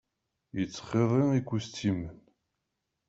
[0.57, 2.15] Yettxiḍi ikustimen.